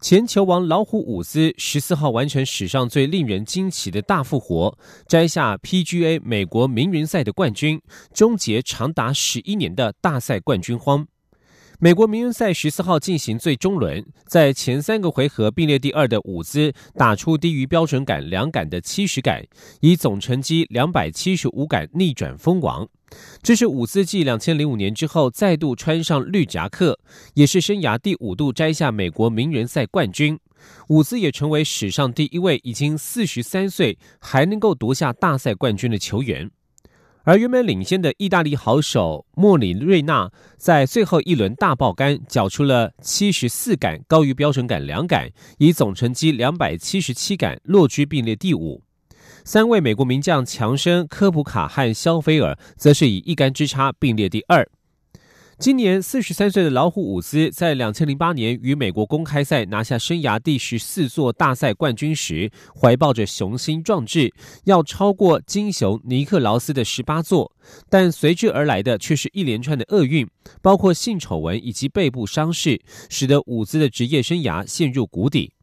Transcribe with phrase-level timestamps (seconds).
[0.00, 4.78] 前球王老虎伍兹十四号完成史上最令人惊奇的大复活，
[5.08, 7.82] 摘下 PGA 美国名人赛的冠军，
[8.14, 11.08] 终结长达十一年的大赛冠军荒。
[11.80, 19.44] 美国名人赛十四号进行最终轮，在前三个回合并列第二的伍兹打出低于标准杆两杆的七十杆，
[19.80, 22.88] 以总成绩两百七十五杆逆转封王。
[23.42, 26.98] 这是伍兹继两千零五年之后再度穿上绿夹克，
[27.34, 30.38] 也是生涯第五度摘下美国名人赛冠军。
[30.88, 36.50] 伍兹也成为史上第一位已经四十三岁还能够夺下大赛冠军的球员。
[37.24, 48.82] 而原本领先的意大利好手莫里瑞纳在最后一轮大爆杆，缴出了七十四杆，高于标准杆两杆，以总成绩两百七十七杆落居并列第五。
[49.50, 54.68] 三位美国名将强生、科普卡和肖菲尔，则是以一杆之差并列第二。
[55.58, 64.30] 今年四十三岁的老虎伍兹，在两千零八年与美国公开赛拿下生涯第十四座大赛冠军时，怀抱着雄心壮志，
[64.64, 67.50] 要超过金熊尼克劳斯的十八座，
[67.88, 70.28] 但随之而来的却是一连串的厄运，
[70.60, 75.54] 包括性丑闻以及背部伤势，使得伍兹的职业生涯陷入谷底。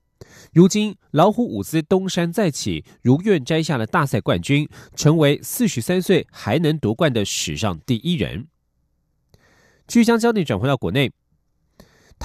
[0.56, 8.48] 如今，老虎伍兹东山再起，如愿摘下了大赛冠军，成为四十三岁还能夺冠的史上第一人。
[9.86, 11.12] 据将焦点转回到国内。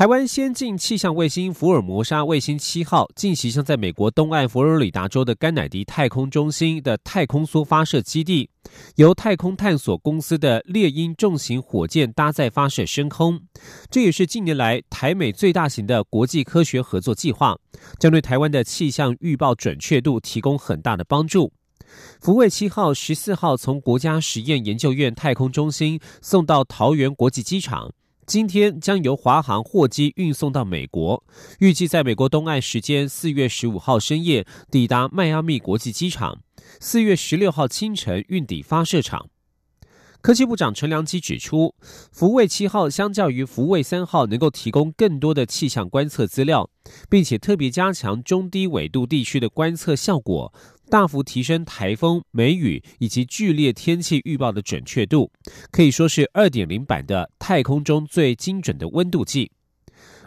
[0.00, 8.48] 台湾先进气象卫星福尔摩沙卫星七号近期将在美国东岸佛罗里达州的甘乃迪太空中心的太空梭发射基地，
[8.96, 13.42] 由太空探索公司的猎鹰重型火箭搭载发射升空。
[13.90, 17.58] 这也是近年来台美最大型的国际科学合作计划，
[17.98, 21.52] 将对台湾的气象预报准确度提供很大的帮助。
[22.22, 27.92] 福卫七号十四号从国家实验研究院太空中心送到桃园国际机场。
[28.30, 31.24] 今天将由华航货机运送到美国，
[31.58, 36.39] 预计在美国东岸时间四月十五号深夜抵达迈阿密国际机场，
[36.79, 39.29] 四月十六号清晨运抵发射场。
[40.20, 41.74] 科技部长陈良基指出，
[42.13, 46.70] 福卫七号相较于福卫三号，能够提供更多的气象观测资料，
[47.08, 50.55] 并且特别加强中低纬度地区的观测效果。
[50.90, 55.30] 大幅提升台风、梅雨以及剧烈天气预报的准确度，
[55.70, 59.52] 可以说是二点零版的太空中最精准的温度计。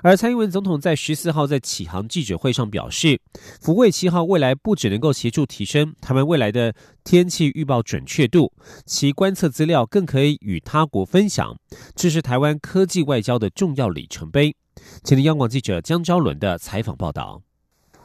[0.02, 3.20] 而蔡英文总统在十四号在启航记者会上表示，
[3.62, 8.52] 福卫七号未来不只能够协助提升他们未来的天气预报准确度，
[8.86, 11.56] 其观测资料更可以与他国分享，
[11.96, 14.56] 这是台湾科技外交的重要里程碑。
[15.04, 17.42] 请听央广记者江昭伦的采访报道。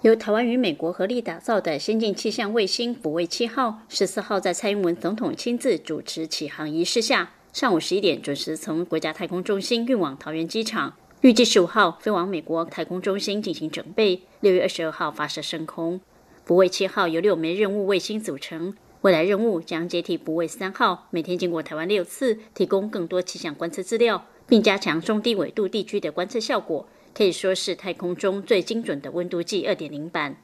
[0.02, 16.00] 由台湾与美国合力打造的先进气象卫星“福卫七号”十四号在蔡英文总统亲自主持启航仪式下，上午十一点准时从国家太空中心运往桃园机场，预计十五号飞往美国太空中心进行准备，六月二十二号发射升空。
[16.46, 26.88] “福卫七号”由六枚任务卫星组成，未来任务将接替“福卫三号”，每天经过台湾六次，提供更多气象观测资料，并加强中低纬度地区的观测效果。
[27.18, 30.36] 可以说是太空中最精准的温度计二点零版。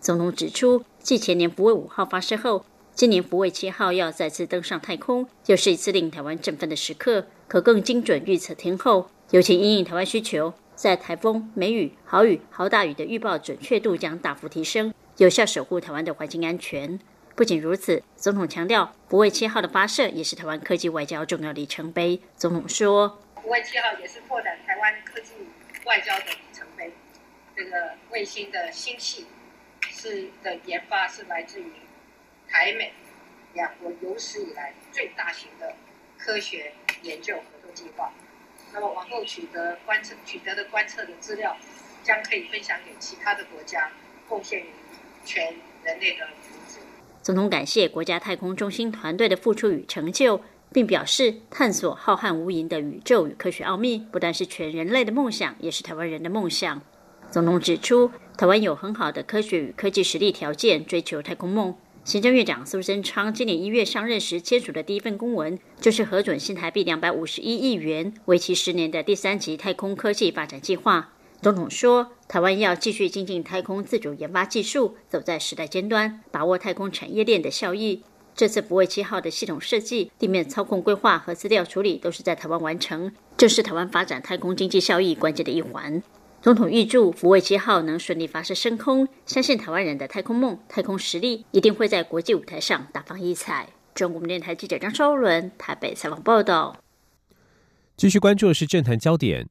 [0.00, 16.98] 总统指出，继前年福卫五号发射后，今年福卫七号要再次登上太空，又是一次令台湾振奋的时刻，可更精准预测天候，尤其因应台湾需求，在台风、梅雨、豪雨、豪大雨的预报准确度将大幅提升，有效守护台湾的环境安全。
[17.36, 22.20] 不仅如此，总统强调，福卫七号的发射也是台湾科技外交重要里程碑。
[22.36, 25.30] 总统说，福卫七号也是拓展台湾科技。
[25.86, 26.92] 外交的里程碑，
[27.54, 29.24] 这个卫星的星系
[29.88, 31.72] 是的研发是来自于
[32.48, 32.92] 台美
[33.54, 35.76] 两国有史以来最大型的
[36.18, 36.72] 科学
[37.02, 38.12] 研究合作计划。
[38.72, 41.56] 那么往后取得观测取得的观测的资料，
[42.02, 43.92] 将可以分享给其他的国家，
[44.28, 44.66] 贡献于
[45.24, 45.54] 全
[45.84, 46.80] 人类的福祉。
[47.22, 50.42] 总统感谢国家太空中心团队的付出与成就。
[50.76, 56.82] 并表示，探索浩瀚无垠的宇宙与科学奥秘，不但是全人类的梦想，也是台湾人的梦想。
[57.30, 61.74] 总统指出，台湾有很好的科学与科技实力条件，追求太空梦。
[62.04, 71.14] 行政院长苏贞昌今年一月上任时签署的第一份公文，就是核准新台币两百五十一亿元，为期十年的第三级太空科技发展计划。
[71.40, 78.02] 总统说，台湾要继续精进太空自主研发技术，走在时代尖端，把握太空产业链的效益。
[78.36, 86.02] 这次福卫七号的系统设计、地面操控规划和资料处理都是在台湾完成，正是台湾发展太空经济效益关键的一环。
[86.42, 93.70] 总统预祝福卫七号能顺利发射升空，相信台湾人的太空梦、太空实力一定会在国际舞台上大放异彩。
[93.94, 96.76] 中国电台记者张昭伦台北采访报道。
[97.96, 99.48] 继续关注的是政坛焦点。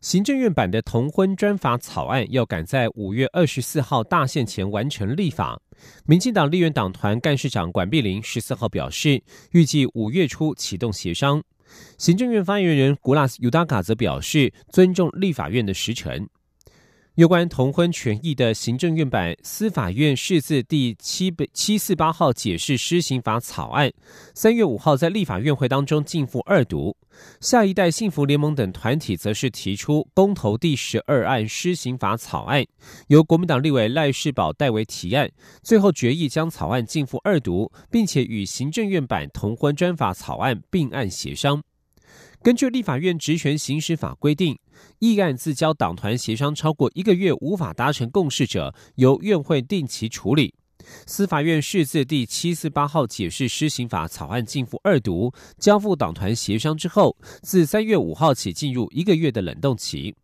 [0.00, 5.60] 行政院版的同婚专法草案要赶在五月二十四号大限前完成立法。
[6.06, 9.22] 民进党立院党团干事长管碧林十四号表示，
[9.52, 11.42] 预计五月初启动协商。
[11.96, 16.28] 行政院发言人古拉斯尤达卡则表示，尊重立法院的时程。
[17.16, 23.92] 有关同婚权益的行政院版司法院释字第七百七四八号解释施行法草案，
[24.34, 26.96] 三月五号在立法院会当中进赴二读。
[27.38, 32.64] 下一代幸福联盟等团体则是提出公投第十二案施行法草案，
[33.08, 35.30] 由国民党立委赖世宝代为提案，
[35.62, 41.62] 最后决议将草案进赴二读，并且与行政院版同婚专法草案并案协商。
[42.42, 44.58] 根据立法院职权行使法规定，
[44.98, 50.52] 议案自交党团协商超过一个月无法达成共识者，由院会定期处理。
[51.06, 60.16] 司法院释字第七四八号解释施行法草案进复二读，交付党团协商之后，自三月五号起进入一个月的冷冻期。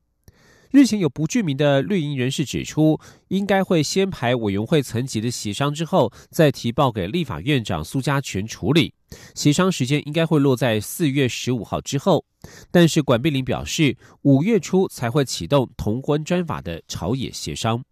[0.70, 8.92] 日前有不具名的绿营人士指出，应该会先排委员会层级的协商之后，再提报给立法院长苏家全处理。
[9.34, 12.22] 协商时间应该会落在四月十五号之后，
[12.70, 17.82] 但是管碧林表示，五月初才会启动同婚专法的朝野协商。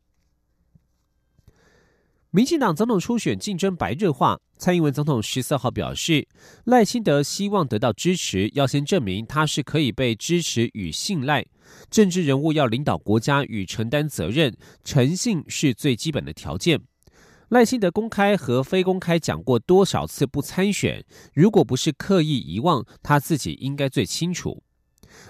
[2.37, 6.29] 民进党总统初选竞争白热化，蔡英文总统十四号表示，
[6.65, 11.47] 赖清德希望得到支持，要先证明他是可以被支持与信赖。
[11.91, 14.55] 政治人物要领导国家与承担责任，
[14.85, 16.79] 诚信是最基本的条件。
[17.49, 21.03] 赖清德公开和非公开讲过多少次不参选，
[21.33, 24.63] 如果不是刻意遗忘，他自己应该最清楚。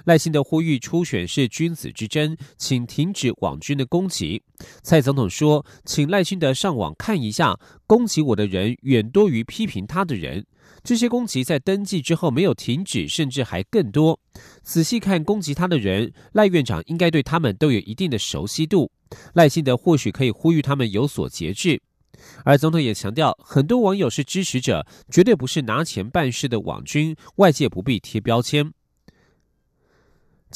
[0.04, 4.42] 赖清德呼吁初选是君子之争，请停止网军的攻击。
[4.82, 10.46] 蔡总统说，请赖清德上网看一下，攻击我的人远多于批评他的人。
[10.82, 14.18] 这些攻击在登记之后没有停止，甚至还更多。
[14.62, 18.90] 仔细看攻击他的人，赖院长应该对他们都有一定的熟悉度。
[19.34, 21.80] 赖清德或许可以呼吁他们有所节制。
[22.44, 28.72] 而总统也强调，很多网友是支持者，绝对不是拿钱办事的网军，外界不必贴标签。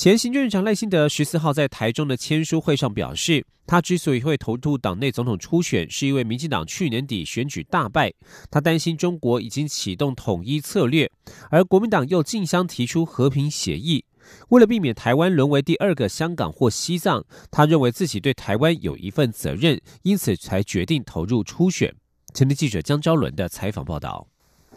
[0.00, 8.10] 前行政院长赖清德十四号在台中的签书会上表示，他之所以会投入党内总统初选，是因为民进党去年底选举大败，
[8.50, 11.12] 他担心中国已经启动统一策略，
[11.50, 14.02] 而国民党又竞相提出和平协议，
[14.48, 21.94] 为了避免台湾沦为第二个香港或西藏，他认为自己对台湾有一份责任，因此才决定投入初选。
[22.32, 24.26] 前天记者江昭伦的采访报道。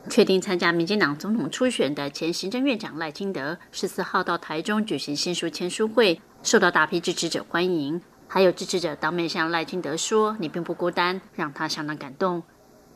[0.09, 8.01] 确定参加民进党总统初选的前行政院长赖清德，十四号到台中举行新书签书会，受到大批支持者欢迎。
[8.27, 12.43] 还有支持者当面向赖清德说：“你并不孤单”，让他相当感动。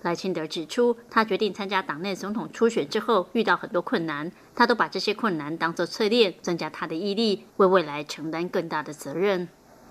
[0.01, 9.47] 赖清德指出，他决定参加党内总统初选之后，遇到很多困难，他都把这些困难当作淬炼，增加他的毅力，为未来承担更大的责任。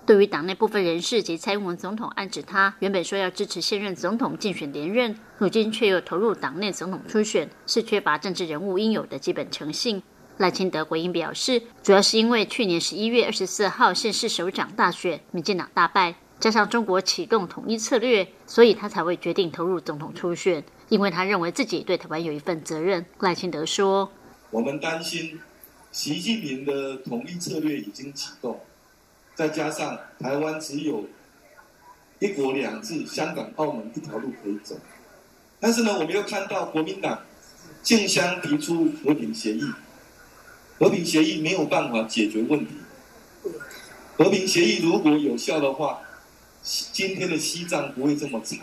[0.07, 10.01] 对于党内部分人士及蔡英文总统暗指他原本说要支持现任总统竞选连任，如今却又投入党内总统初选，是缺乏政治人物应有的基本诚信。
[10.37, 23.05] 赖清德回应表示，主要是因为去年十一月二十四号县市首长大选，民进党大败，加上中国启动统一策略，所以他才会决定投入总统初选，因为他认为自己对台湾有一份责任。
[23.19, 24.09] 赖清德说
[24.51, 25.37] ：“我们担心
[25.91, 28.57] 习近平的统一策略已经启动。”
[29.37, 31.05] 再加上台湾只有
[32.17, 34.75] 一国两制，香港、澳门一条路可以走。
[35.59, 37.21] 但是呢，我们又看到国民党
[37.83, 39.63] 竞相提出和平协议，
[40.79, 42.71] 和平协议没有办法解决问题。
[44.17, 46.01] 和平协议如果有效的话，
[46.63, 48.57] 今天的西藏不会这么惨。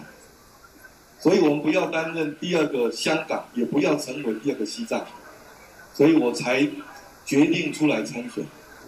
[1.21, 5.07] 所以我们不要担任第二个香港，也不要成为第二个西藏。
[5.95, 6.69] 所以我才
[7.25, 8.45] 决定出来参选。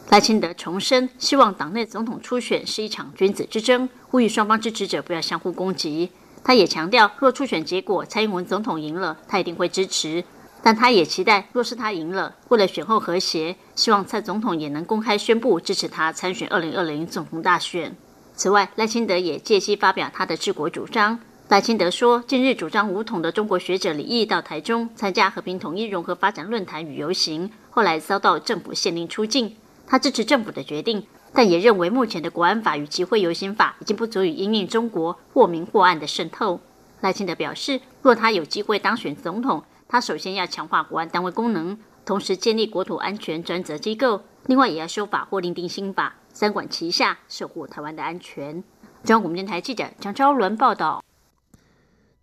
[0.08, 6.10] 赖清德重申，希望党内总统初选是一场君子之争，呼吁双方支持者不要相互攻击。
[6.44, 10.22] 他也强调，若初选结果蔡英文总统赢了，他一定会支持。
[10.62, 17.94] 但他也期待，若是他赢了，为了选后和谐，希望蔡总统也能公开宣布支持他参选二零二零总统大选。
[18.36, 21.18] 此外，赖清德也借机发表他的治国主张。
[21.48, 29.56] 赖清德说，近日主张武统的中国学者李毅到台中参加和平统一融合发展论坛与游行，后来遭到政府限令出境。
[29.86, 36.60] 他支持政府的决定，但也认为目前的国安法与集会游行法已经不足以因应中国或明或暗的渗透。
[37.00, 48.64] 赖清德表示，若他有机会当选总统，他首先要强化国安单位功能，同时建立国土安全专责机构，另外也要修法或另定新法，三管齐下，守护台湾的安全。
[49.04, 51.04] 中央广播电台记者张昭伦报道。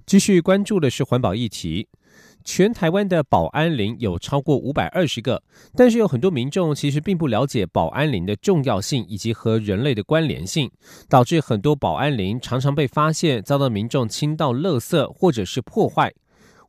[0.05, 1.87] 继续关注的是环保议题。
[2.43, 5.41] 全台湾的保安林有超过五百二十个，
[5.75, 10.69] 但是有很多民众其实并不了解保安林的重要性以及和人类的关联性，
[11.07, 16.13] 导致很多保安林常常被发现遭到民众倾倒垃圾或者是破坏。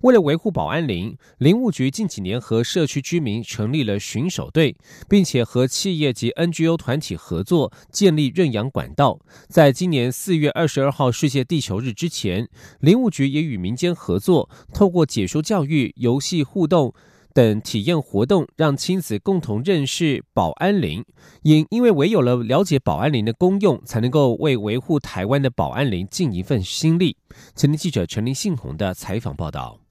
[0.04, 4.76] 为了维护保安林，林务局近几年和社区居民成立了巡守队，
[5.08, 9.18] 并且和企业及 NGO 团体合作建立认养管道。
[9.48, 12.46] 在今年四月二十二号世界地球日之前，
[12.80, 16.92] 林务局也与民间合作，透过解说教育、游戏互动
[17.32, 21.02] 等体验活动，让亲子共同认识保安林。
[21.44, 27.16] 因因为唯有了了解保安林的功用，才能够为维护台湾的保安林尽一份心力。
[27.54, 29.83] 前天记者陈林信宏的采访报道。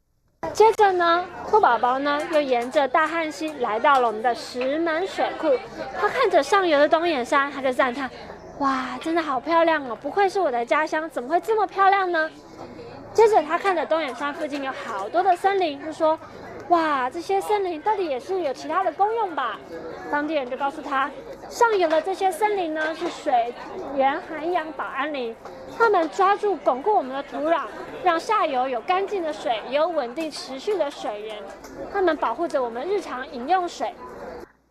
[0.54, 5.50] 接着呢，兔宝宝呢又沿着大汉溪来到了我们的石门水库。
[6.00, 8.08] 他看着上游的东眼山，他就赞叹
[8.60, 9.98] ：“哇，真的好漂亮哦！
[10.00, 12.30] 不愧是我的家乡，怎么会这么漂亮呢？”
[13.14, 16.18] 接着他看着东眼山附近有好多的森林，就说。
[16.70, 19.60] 哇，这些森林到底也是有其他的功用吧？
[20.10, 21.12] 当地人就告诉他，
[21.50, 23.54] 上游的这些森林呢是水
[23.98, 25.36] 源涵养保安林，
[25.78, 27.64] 他们抓住巩固我们的土壤，
[28.04, 31.42] 让下游有干净的水，也有稳定持续的水源，
[31.92, 33.94] 他们保护着我们日常饮用水。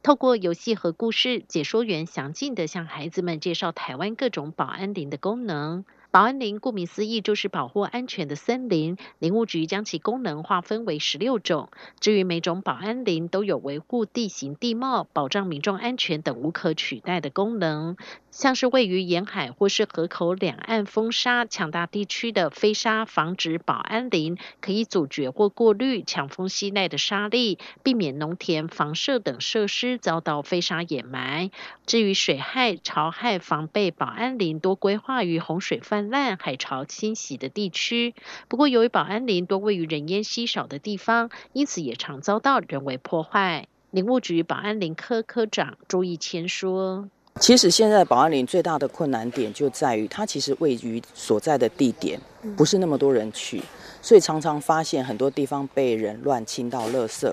[0.02, 5.84] 透过游戏和故事，解说员详尽地向孩子们介绍台湾各种保安林的功能。
[6.10, 11.70] 保安林顾名思义就是保护安全的森林，林务局将其功能划分为十六种。
[12.00, 17.96] 至于每种保安林都有维护地形地貌、保障民众安全等无可取代的功能。
[18.32, 31.50] 像是位于沿海或是河口两岸风沙强大地区的飞沙防止保安林，可以阻绝或过滤强风袭来的沙粒，避免农田、房舍等设施遭到飞沙掩埋。
[31.84, 38.14] 至于水害、潮害防备保安林，多规划于洪水泛滥、海潮侵袭的地区。
[38.48, 43.68] 不过，由于保安林多位于人烟稀少的地方，因此也常遭到人为破坏。
[43.90, 47.10] 林务局保安林科科长朱义谦说。
[47.40, 52.20] 其实现在保安林最大的困难点就在于，它其实位于所在的地点
[52.56, 53.62] 不是那么多人去，
[54.00, 57.32] 所以常常发现很多地方被人乱倾倒垃圾。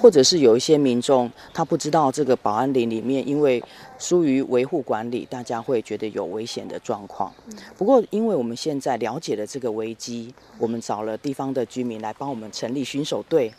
[0.00, 3.62] 或者是有一些民众，他不知道这个保安林里面，因为
[3.98, 7.32] 疏于维护管理，大家会觉得有危险的状况。
[7.76, 13.52] 不过，因为我们现在了解了这个危机，我们找了地方的居民来帮我们成立巡守队，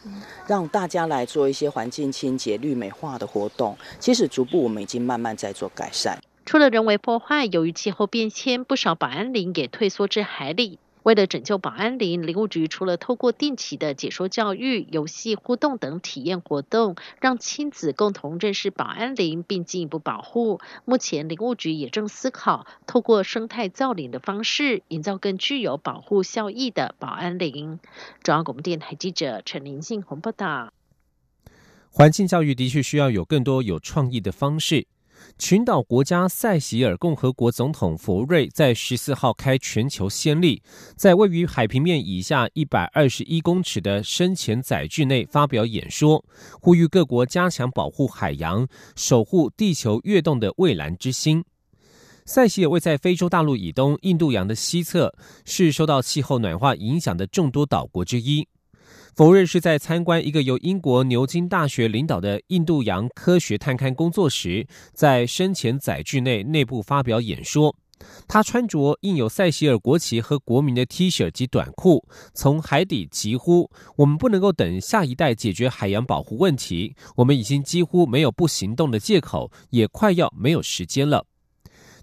[0.45, 3.75] 让大家来做一些环境清洁、绿美化的活动。
[4.00, 6.17] 其实，逐步我们已经慢慢在做改善。
[6.45, 10.79] 除了人为破坏，由于气候变迁，不少保安林也退缩至海里。
[11.07, 20.59] 为了拯救保安林，林务局除了透过定期的解说教育、游戏互动等体验活动，让亲子共同认识保安林并进一步保护。
[20.83, 27.79] 目前，林务局也正思考透过生态造林的方式，营造更具有保护效益的保安林。
[28.21, 30.73] 中央广播电台记者陈林信宏报道。
[31.89, 34.85] 环境教育的确需要有更多有创意的方式。
[35.38, 40.62] 群岛国家塞西尔共和国总统佛瑞在十四号开全球先例，
[40.96, 46.24] 在位于海平面以下一百二十一公尺的深潜载具内发表演说，
[46.60, 51.43] 呼吁各国加强保护海洋，守护地球跃动的蔚蓝之星。
[52.25, 55.13] 塞西尔位在非洲大陆以东、印度洋的西侧，
[55.46, 58.48] 是受到气候暖化影响的众多岛国之一。
[59.17, 67.75] 否认是在参观一个由英国牛津大学领导的印度洋科学探勘工作时，在深潜载具内内部发表演说。
[68.27, 81.25] 他穿着印有塞西尔国旗和国民的 T 恤及短裤，从海底疾呼：“我们不能够等下一代解决海洋保护问题，我们已经几乎没有不行动的借口，也快要没有时间了。”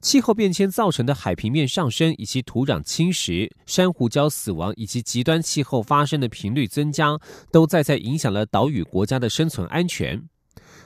[0.04, 7.18] 气候变迁造成的海平面上升，以及土壤侵蚀、珊瑚礁死亡以及极端气候发生的频率增加，
[7.50, 10.23] 都在在影响了岛屿国家的生存安全。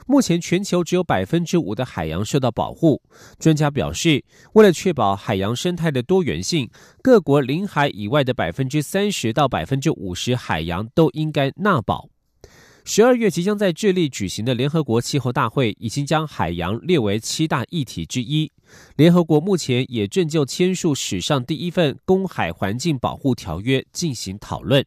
[0.07, 3.01] 目前，全球只有百分之五的海洋受到保护。
[3.37, 4.23] 专家表示，
[4.53, 6.69] 为了确保海洋生态的多元性，
[7.03, 12.07] 各国领海以外的百分之三十到百分之五十海洋都应该纳保。
[12.91, 18.51] 十二月即将在智利举行的联合国气候大会，已经将海洋列为七大议题之一。
[18.95, 24.83] 联合国目前也正就签署史上第一份公海环境保护条约进行讨论。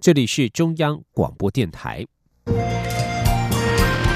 [0.00, 2.06] 这里是中央广播电台。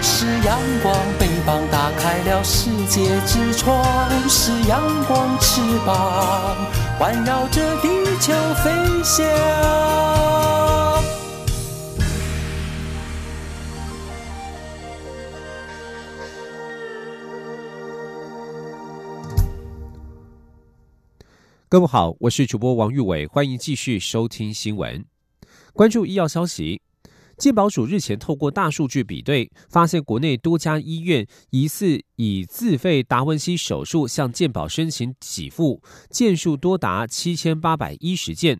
[0.00, 6.56] 是阳光，翅膀打开了世界之窗，是阳光翅膀
[7.00, 7.88] 环绕着地
[8.20, 8.32] 球
[8.62, 8.70] 飞
[9.02, 9.67] 翔。
[21.70, 25.04] 各位好，我是主播王玉伟，欢迎继续收听新闻。
[25.74, 26.80] 关注医药消息，
[27.36, 38.58] 健保署日前透过大数据比对，发现国内多家医院疑似以自费达文西手术向健保申请给付件数多达七千八百一十件，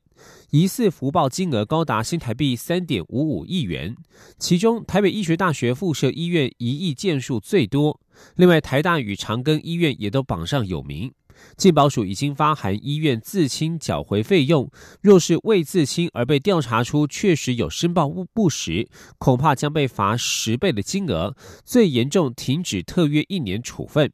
[0.51, 3.97] 疑似福报金额高达新台币三点五五亿元。
[4.39, 7.99] 其中，台北医学大学附设医院一亿件数最多，
[8.37, 11.11] 另外台大与长庚医院也都榜上有名。
[11.57, 24.13] 健保署已经发函医院自清缴回费用，若是未自清而被调查出确实有申报误不实，恐怕将被罚十倍的金额，最严重停止特约一年处分。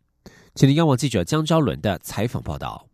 [0.54, 2.86] 请听央网记者江昭伦的采访报道。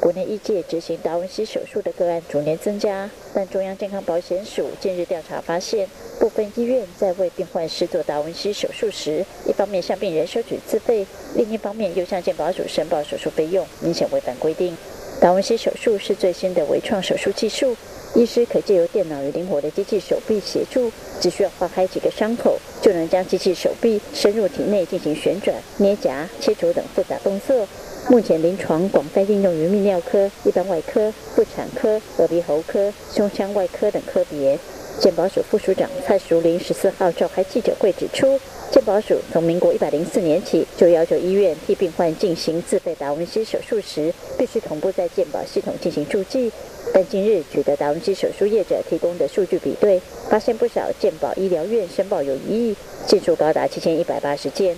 [0.00, 5.86] 国内医界执行达文西手术的个案逐年增加，但中央健康保险署近日调查发现，
[6.18, 14.74] 部分医院在为病患施做达文西手术时，一方面向病人收取自费，另一方面又向健保署申报手术费用，明显违反规定。
[15.20, 17.76] 达文西手术是最新的微创手术技术，
[18.14, 20.90] 医师可借由电脑与灵活的机器手臂协助，
[21.20, 27.68] 只需要划开几个伤口，就能将机器手臂深入体内进行旋转、捏夹、切除等复杂动作。
[28.08, 34.58] 目前临床广泛应用于泌尿科、一般外科、妇产科、耳鼻喉科、胸腔外科等科别。
[34.98, 38.38] 健保署副署长蔡淑玲十四号召开记者会指出，
[38.70, 46.50] 健保署从民国一百零四年起就要求医院替病患进行自费达文西手术时，必须同步在健保系统进行注记。
[46.92, 52.76] 但近日取得达文西手术业者提供的数据比对，发现不少健保医疗院申报有疑义，
[53.06, 54.76] 件数高达七千一百八十件，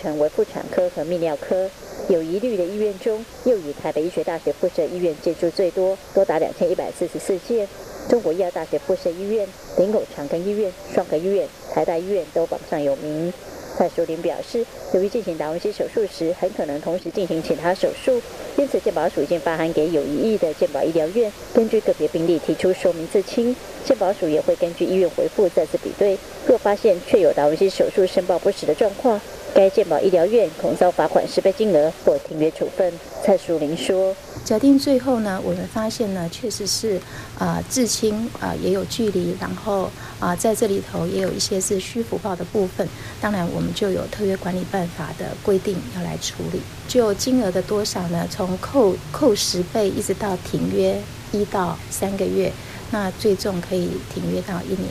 [0.00, 1.68] 成为妇产科和泌尿科。
[2.08, 7.66] 有疑虑的医院中，又以台北医学大学附设医院建筑最多，多达两千一百四十四件。
[8.08, 9.46] 中国医药大学附设医院、
[9.78, 13.32] 林口长庚医院、双河医院、台大医院都榜上有名。
[13.78, 18.20] 蔡淑玲表示，由于进行达文西手术时，很可能同时进行其他手术，
[18.58, 23.56] 因此健保署已经发函给有疑义的健保医疗院，根据个别病例提出说明自清。
[23.84, 29.18] 健保署也会根据医院回复再次比对，若发现确有达文西手术申报不实的状况。
[29.54, 32.90] 该健保医疗院恐遭罚款十倍金额或停约处分。
[33.22, 36.98] 蔡淑玲说：“假定最后呢，我们发现呢，确实是
[37.38, 42.88] 啊，至亲啊也有距离，然后啊在这里头也有一些是虚福报的部分。
[43.20, 46.60] 当然，我们就有特约管理办法的规定要来处理。
[46.88, 48.26] 就金额的多少呢？
[48.30, 50.98] 从扣扣十倍一直到停约
[51.30, 52.50] 一到三个月，
[52.90, 54.88] 那最重可以停约到一年。”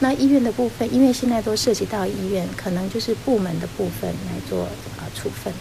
[0.00, 4.62] 那医院的部分，因为现在都涉及到医院，可能就是部门的部分来做
[4.98, 5.52] 啊处分。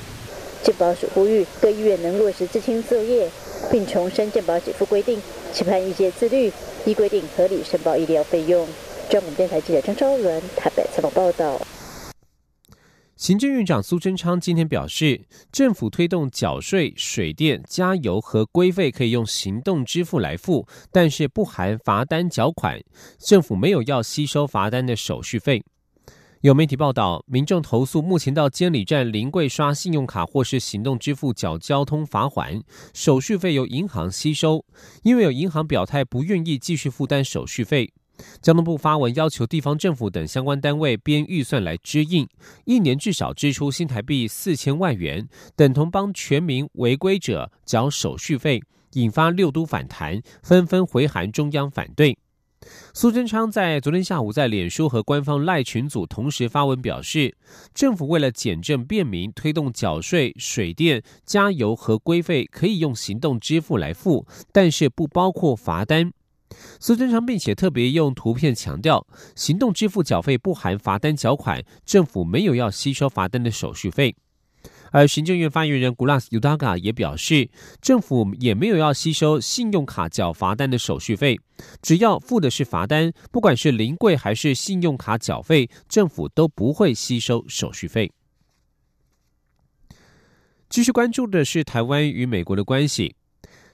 [0.64, 3.30] 健保署呼吁各医院能落实自清作业，
[3.72, 5.22] 并重申健保给付规定，
[5.54, 6.52] 期盼医界自律，
[6.86, 8.68] 依规定合理申报医疗费用。
[9.10, 11.60] 中央电台记者张昭伦台北采访报道。
[13.22, 22.82] 行政院长苏贞昌今天表示，政府推动缴税、水电、加油和规费可以用行动支付来付，但是不含罚单缴款。
[23.20, 25.64] 政府没有要吸收罚单的手续费。
[26.40, 32.60] 有媒体报道，民众投诉目前到监理站临柜刷信用卡或是行动支付缴交通罚款，
[32.92, 34.66] 手续费由银行吸收，
[35.04, 37.94] 因为有银行表态不愿意继续负担手续费。
[38.42, 42.28] 交通部发文要求地方政府等相关单位编预算来支应，
[42.66, 48.62] 一年至少支出新台币四千万元，等同帮全民违规者缴手续费，
[48.94, 52.18] 引发六都反弹，纷纷回函中央反对。
[52.94, 57.36] 苏贞昌在昨天下午在脸书和官方赖群组同时发文表示，
[57.74, 66.14] 政府为了简政便民，推动缴税、水电、加油和规费可以用行动支付来付，但是不包括罚单。
[66.80, 74.16] 苏贞昌并且特别用图片强调，行动支付缴费不含罚单缴款，政府没有要吸收罚单的手续费。
[74.94, 77.50] 而行政院发言人古拉斯尤达嘎也表示，
[77.82, 81.40] 政府也没有要吸收信用卡缴罚单的手续费，
[81.82, 88.12] 只要付的是罚单，不管是临柜还是信用卡缴费，政府都不会吸收手续费。
[90.70, 93.16] 继续关注的是台湾与美国的关系。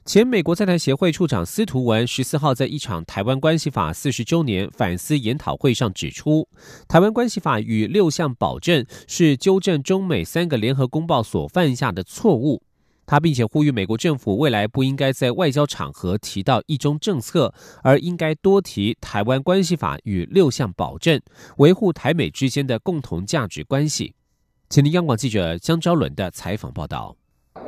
[0.08, 6.48] 前美国在台协会处长司徒文十四号在一场台湾关系法四十周年反思研讨会上指出，
[6.88, 12.64] 台湾关系法与六项保证是纠正中美三个联合公报所犯下的错误。
[13.06, 21.20] 他并且呼吁美国政府未来不应该在外交场合提到一中政策，而应该多提《台湾关系法》与六项保证，
[21.58, 24.14] 维护台美之间的共同价值关系。
[24.70, 27.18] 请听央广记者江昭伦的采访报道。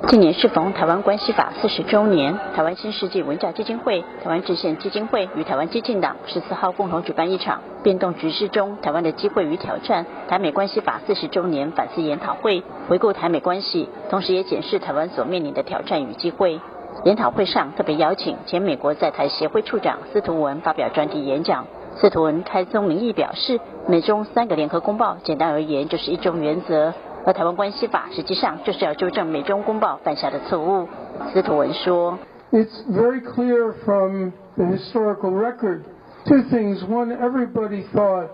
[0.08, 16.60] 今年适逢台湾关系法四十周年，台湾新世纪文教基金会、台湾制宪基金会与台湾激进党十四号共同举办一场“变动局势中台湾的机会与挑战”台美关系法四十周年反思研讨会，回顾台美关系，同时也检视台湾所面临的挑战与机会。
[17.04, 21.68] 研讨会上特别邀请前美国在台协会处长司徒文发表专题演讲。
[21.98, 26.94] 司徒文开宗明义表示，美中三个联合公报，简单而言就是一中原则。
[27.29, 30.89] 而台湾关系法实际上就是要纠正美中公报犯下的错误。
[31.33, 32.19] 司徒文说：“
[32.53, 35.85] It's very clear from the historical record
[36.27, 36.85] two things.
[36.85, 38.31] One, everybody thought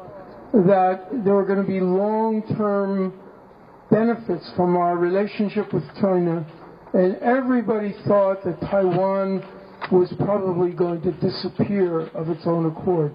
[0.52, 3.12] that there were going to be long-term
[3.90, 6.44] benefits from our relationship with China,
[6.92, 9.42] and everybody thought that Taiwan
[9.92, 13.12] was probably going to disappear of its own accord.”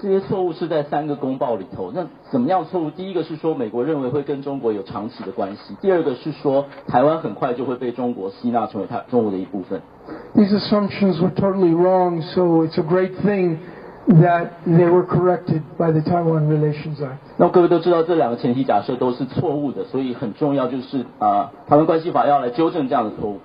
[0.00, 1.92] 这些错误是在三个公报里头。
[1.94, 2.90] 那怎么样错误？
[2.90, 9.80] 第一个是说美国认为会跟中国有长期的关系；第二个是说台湾很快就会被中国吸纳成为它中国的一部分。
[10.34, 13.58] These assumptions were totally wrong, so it's a great thing
[14.08, 17.18] that they were corrected by the Taiwan Relations Act.
[17.36, 23.38] 那各位都知道这两个前提假设都是错误的，所以很重要就是啊，台湾关系法要来纠正这样的错误。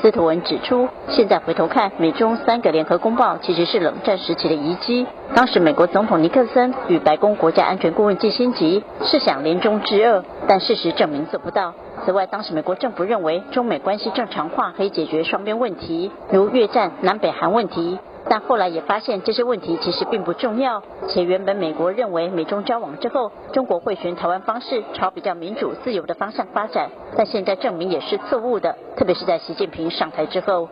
[0.00, 5.06] 司徒文指出，现在回头看，美中三个联合公报其实是冷战时期的遗迹。
[5.34, 11.72] 当时美国总统尼克森与白宫国家安全顾问基辛吉是想联中制恶，但事实证明做不到。
[12.04, 17.98] 此外，当时美国政府认为中美关系正常化可以解决双边问题，如越战、南北韩问题。
[18.28, 30.68] 但后来也发现这些问题其实并不重要，且原本美国认为美中交往之后，中国会循台湾方式朝比较民主自由的方向发展，但现在证明也是错误的，特别是在习近平上台之后。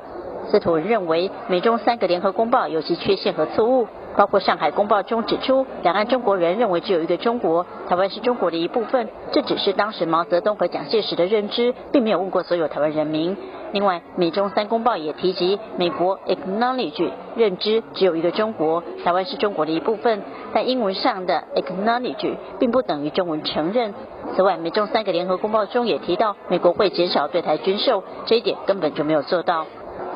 [0.48, 13.36] 司徒认为美中三个联合公报有其缺陷和错误，包括上海公报中指出，两岸中国人认为只有一个中国，台湾是中国的一部分，这只是当时毛泽东和蒋介石的认知，并没有问过所有台湾人民。
[13.72, 23.94] 另外，美中三公报也提及，美国 acknowledge 认知只有一个中国，台湾是中国的一部分，但英文上的 acknowledge 并不等于中文承认。
[24.34, 29.66] 此外，美中三个联合公报中也提到，美国会减少对台军售，这一点根本就没有做到。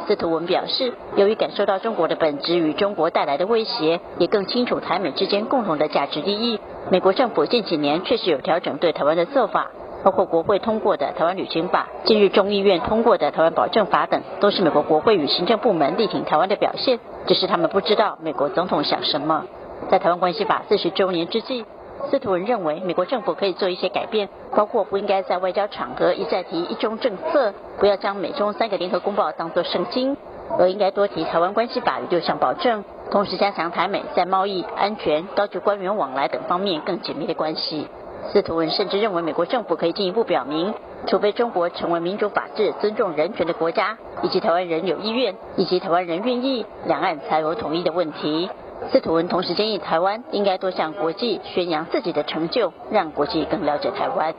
[0.05, 9.71] 司徒文表示，由于感受到中国的本质与中国带来的威胁，也更清楚台美之间共同的价值利益，美国政府近几年确实有调整对台湾的做法。
[10.05, 17.01] 包括国会通过的《台湾旅行法》，近日众议院通过的《台湾保证法》等，都是美国国会与行政部门力挺台湾的表现。
[17.27, 19.47] 只是他们不知道美国总统想什么。
[19.91, 21.65] 在《台湾关系法》四十周年之际，
[22.11, 30.17] 司徒文认为美国政府可以做一些改变，包括不应该在外交场合一再提一中政策，不要将美中三个联合公报当作圣经，
[30.59, 37.89] 而应该多提《台湾关系法》与六项保证，同时加强台美在贸易、安全、高级官员往来等方面更紧密的关系。
[38.33, 40.73] 司徒文甚至认为，美国政府可以进一步表明，
[41.07, 48.49] 除非中国成为民主法治、尊重人权的国家，以及台湾人有意愿，以及台湾人愿意，两岸才有统一的问题。
[48.93, 54.35] 司徒文同时建议，台湾应该多向国际宣扬自己的成就，让国际更了解台湾。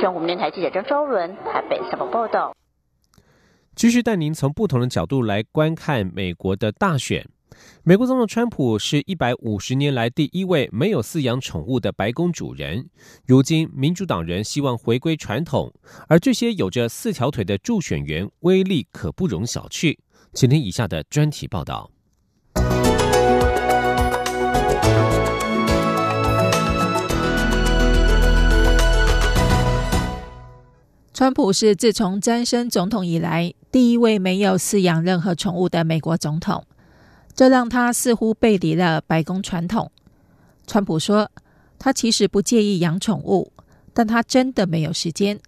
[0.00, 2.54] 中国电台记者张昭伦台北采访报道。
[3.74, 7.26] 继续带您从不同的角度来观看美国的大选。
[7.82, 12.88] 美国总统川普是一百五十年来第一位没有饲养宠物的白宫主人。
[13.26, 15.72] 如今，民主党人希望回归传统，
[16.08, 19.96] 而这些有着四条腿的助选员威力可不容小觑。
[20.32, 21.90] 请听以下的专题报道。
[31.20, 36.64] 川普是自从詹森总统以来第一位没有饲养任何宠物的美国总统。
[37.34, 39.92] 这让他似乎背离了白宫传统。
[40.66, 41.30] 川普说，
[41.78, 43.52] 他其实不介意养宠物，
[43.92, 45.38] 但他真的没有时间。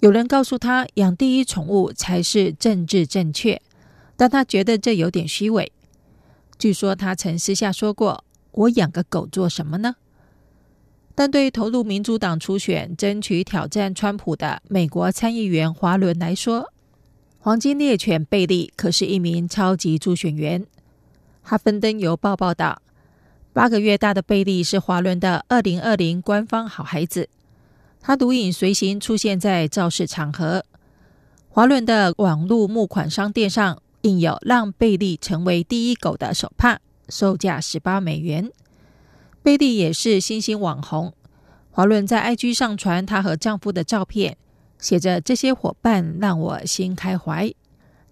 [0.00, 3.62] 有人告诉他，养第一宠物才是政治正确，
[4.18, 5.72] 但他觉得这有点虚伪。
[6.58, 9.96] 据说他曾私下说过：“我养个狗做什么呢？”
[11.20, 16.72] 但对投入民主党初选、争取挑战川普的美国参议员华伦来说，
[17.38, 20.64] 黄金猎犬贝利可是一名超级助选员。
[21.42, 22.80] 哈芬登邮报报道，
[23.52, 27.28] 八个月大的贝利是华伦的二零二零官方好孩子。
[28.00, 30.64] 他独影随行出现在造势场合。
[31.50, 36.78] 华伦的网络募款商店上印有“让贝利成为第一狗”的手帕，
[37.10, 38.50] 售价十八美元。
[39.42, 41.14] 贝利也是新兴网红。
[41.70, 44.36] 华伦在 IG 上传她和丈夫的照片，
[44.78, 47.52] 写着：“这些伙伴让我心开怀。”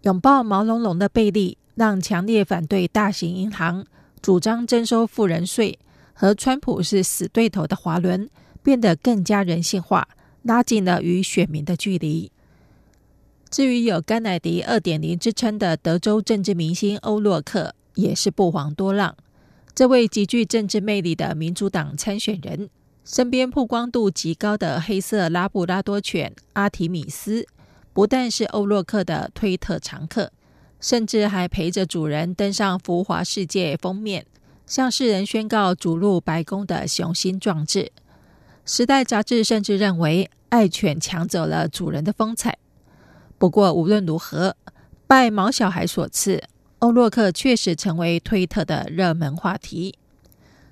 [0.02, 3.84] 拥抱毛茸茸的贝利，让强烈反对大型银行、
[4.22, 5.78] 主张征收富人税
[6.14, 8.30] 和川普是死对头的华伦
[8.62, 10.08] 变得更加人性化，
[10.42, 12.32] 拉近了与选民的距离。
[13.50, 19.14] 至于有“甘乃迪二点零”之称的德州政治明星欧洛克，也是不遑多让。
[19.78, 22.68] 这位极具政治魅力的民主党参选人。
[23.04, 27.46] 身边曝光度极高的黑色拉布拉多犬阿提米斯，
[27.92, 30.32] 不但是欧洛克的推特常客，
[30.80, 34.26] 甚至还陪着主人登上浮华世界封面，
[34.66, 37.92] 向世人宣告逐入白宫的雄心壮志。
[38.66, 42.58] 时代杂志甚至认为，爱犬抢走了主人的风采。
[43.38, 44.56] 不过无论如何，
[45.06, 46.42] 拜毛小孩所赐，
[46.78, 49.94] 欧洛克确实成为推特的热门话题。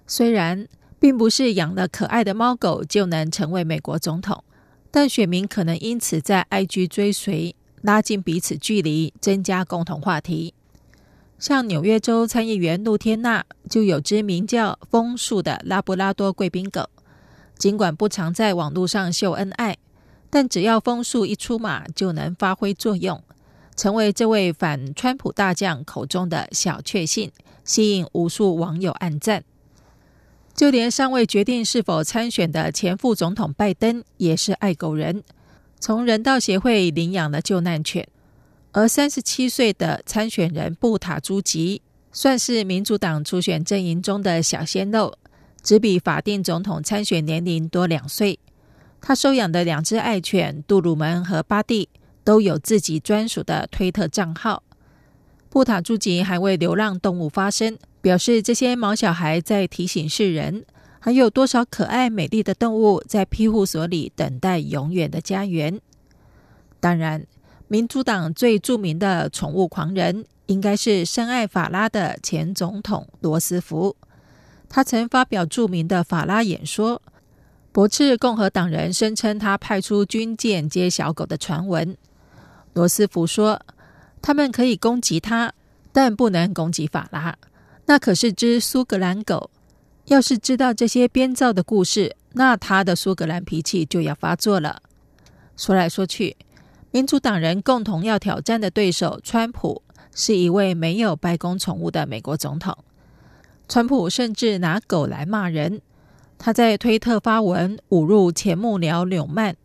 [0.07, 0.67] 虽然。
[0.99, 4.43] 并不是养了可爱的猫狗就能成为美国总统，
[4.91, 10.55] 但选民可能因此在 IG 追随，拉近彼此距离，增加共同话题。
[11.39, 16.89] 像纽约州参议员露天娜就有只名叫枫树的拉布拉多贵宾狗，
[17.59, 19.77] 尽管不常在网络上秀恩爱，
[20.31, 23.23] 但只要枫树一出马，就能发挥作用，
[23.77, 27.31] 成为这位反川普大将口中的小确幸，
[27.65, 29.45] 吸引无数网友暗赞。
[30.55, 35.23] 就连尚未决定是否参选的前副总统拜登也是爱狗人，
[35.79, 38.09] 从人道协会领养了救难犬。
[38.73, 45.17] 而三十七岁的参选人布塔朱吉算是民主党初选阵营中的小鲜肉，
[45.63, 48.39] 只比法定总统参选年龄多两岁。
[49.03, 51.89] 他收养的两只爱犬杜鲁门和巴蒂
[52.27, 54.63] 都有自己专属的推特账号。
[55.49, 57.79] 布塔朱吉还为流浪动物发声。
[58.07, 60.65] 表示这些毛小孩在提醒世人，
[61.01, 65.81] 还有多少可爱美丽的动物在庇护所里等待永远的家园。
[66.79, 67.27] 当然，
[67.67, 73.97] 民主党最著名的宠物狂人应该是深爱法拉的前总统罗斯福。
[74.69, 77.03] 他曾发表著名的法拉演说，
[77.73, 81.97] 驳斥共和党人声称他派出军舰接小狗的传闻。
[82.77, 83.59] 罗斯福说
[84.21, 85.55] ：“他们可以攻击他，
[85.93, 87.35] 但不能攻击法拉。”
[87.87, 89.49] 那可是只苏格兰狗，
[90.09, 94.83] 要是知道这些编造的故事，那他的苏格兰脾气就要发作了。
[95.57, 96.37] 说来说去，
[96.91, 99.81] 民主党人共同要挑战的对手川普，
[100.15, 102.77] 是一位没有白宫宠物的美国总统。
[103.67, 105.81] 川普甚至拿狗来骂人，
[106.37, 109.57] 他在推特发文侮辱前幕僚纽曼，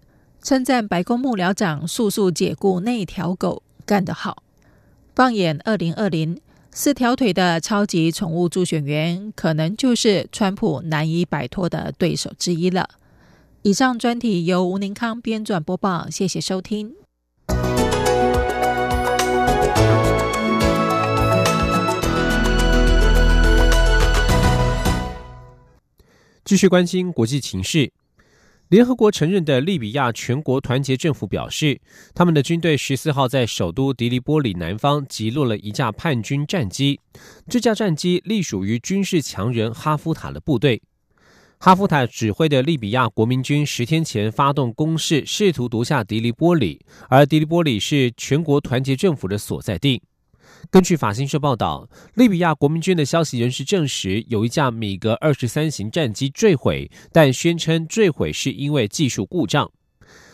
[0.41, 4.43] 称赞白宫幕僚长速速解雇那条狗，干得好。
[5.15, 6.39] 放眼二零二零。
[6.73, 12.87] 四条腿的超级宠物助选员，可能就是川普难以摆脱的对手之一了。
[13.63, 16.93] 以上专题由吴宁康编撰播报，谢谢收听。
[26.45, 27.91] 继续关心国际情势。
[28.71, 31.81] 联合国承认的利比亚全国团结政府表示，
[32.15, 36.97] 他们的军队十四号在首都迪利波里南方击落了一架叛军战机。
[37.49, 40.81] 这架战机隶属于军事强人哈夫塔的部队。
[41.59, 46.79] 哈夫塔指挥的利比亚国民军十天前发动攻势，试图夺下迪利波里，
[47.09, 50.01] 而迪利波里是全国团结政府的所在地。
[50.69, 59.69] 根据法新社报道，利比亚国民军的消息人士证实，有一架米格二十三型战机坠毁，但宣称坠毁是因为技术故障。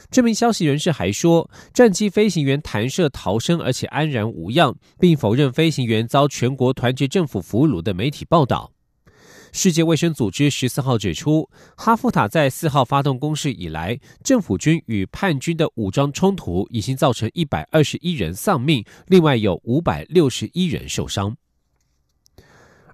[0.10, 8.72] 这名消息人士还说，战机飞行员弹射逃生，而且安然无恙，并否认飞行员遭全国团结政府俘虏的媒体报道。
[9.52, 21.36] 世界卫生组织十四号指出，哈夫塔在四号发动攻势以来，政府军与叛军的武装冲突已经造成一百二十一人丧命，另外有五百六十一人受伤。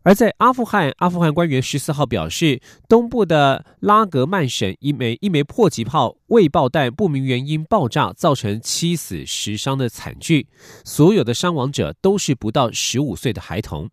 [0.05, 10.47] 而在阿富汗，阿富汗官员十四号表示，东部的拉格曼省一枚一枚迫击炮未爆弹不明原因爆炸，造成七死十伤的惨剧，
[10.83, 13.89] 所有的伤亡者都是不到十五岁的孩童。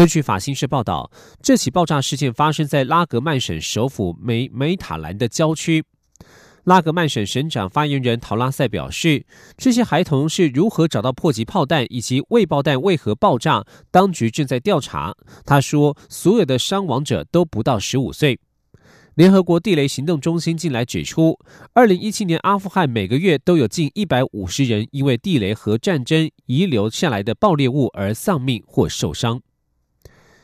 [0.00, 1.10] 根据法新社报道，
[1.42, 5.84] 这起爆炸事件发生在拉格曼省首府梅梅塔兰的郊区。
[6.64, 9.26] 拉格曼省省长发言人陶拉塞表示，
[9.58, 15.14] 这些孩童是如何找到迫击炮弹，以及未爆弹为何爆炸，当局正在调查。
[15.44, 18.40] 他说，所有的伤亡者都不到十五岁。
[19.16, 21.38] 联合国地雷行动中心近来指出，
[21.74, 29.42] 二零一七年阿富汗每个月都有近一百五十人因为地雷和战争遗留下来的爆裂物而丧命或受伤。